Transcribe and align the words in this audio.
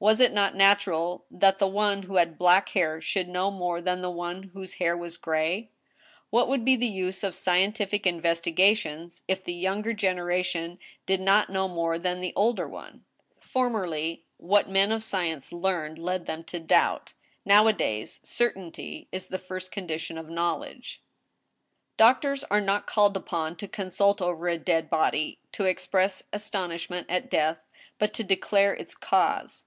Was 0.00 0.20
it 0.20 0.34
not 0.34 0.52
natu 0.52 0.88
ral 0.88 1.24
that 1.30 1.58
the 1.58 1.66
one 1.66 2.02
who 2.02 2.16
had 2.16 2.36
black 2.36 2.68
hair 2.70 3.00
should 3.00 3.26
know 3.26 3.50
more 3.50 3.80
than 3.80 4.02
the 4.02 4.10
one 4.10 4.50
whose 4.52 4.74
hair 4.74 4.94
was 4.94 5.16
gray? 5.16 5.70
What 6.28 6.46
would 6.46 6.62
be 6.62 6.76
the 6.76 6.88
use 6.90 7.24
of 7.24 7.34
scientific 7.34 8.02
investi 8.02 8.54
gations, 8.54 9.22
if 9.26 9.42
the 9.42 9.54
younger 9.54 9.94
generation 9.94 10.78
did 11.06 11.22
not 11.22 11.48
know 11.48 11.68
more 11.68 11.98
than 11.98 12.20
the 12.20 12.34
older 12.36 12.64
204 12.66 12.68
THE 12.68 12.90
STEEL 13.40 13.62
HAMMER. 13.62 13.72
one? 13.72 13.80
Formerly, 13.88 14.24
what 14.36 14.68
men 14.68 14.92
of 14.92 15.02
science 15.02 15.54
learned 15.54 15.98
led 15.98 16.26
them 16.26 16.44
to 16.44 16.60
doubt, 16.60 17.14
Nowadajrs, 17.48 18.26
certainty 18.26 19.08
is 19.10 19.28
the 19.28 19.38
first 19.38 19.72
condition 19.72 20.18
of 20.18 20.28
knowledge. 20.28 21.00
Doctors 21.96 22.44
are 22.50 22.60
not 22.60 22.86
called 22.86 23.16
upon 23.16 23.56
to 23.56 23.66
consult 23.66 24.20
over 24.20 24.48
a 24.48 24.58
dead 24.58 24.90
body, 24.90 25.38
to 25.52 25.66
ex 25.66 25.86
press 25.86 26.22
astonishment 26.30 27.06
at 27.08 27.30
death, 27.30 27.66
but 27.98 28.12
to 28.12 28.22
declare 28.22 28.74
its 28.74 28.94
cause. 28.94 29.64